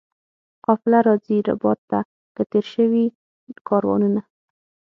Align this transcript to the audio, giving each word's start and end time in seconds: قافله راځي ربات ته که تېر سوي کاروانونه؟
قافله 0.65 0.99
راځي 1.07 1.37
ربات 1.49 1.79
ته 1.89 1.99
که 2.35 2.43
تېر 2.51 2.65
سوي 2.75 3.05
کاروانونه؟ 3.67 4.21